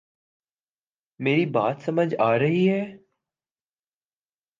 میری 1.19 1.45
بات 1.45 1.81
سمجھ 1.81 2.13
آ 2.19 2.31
رہی 2.39 2.67
ہے 2.69 2.81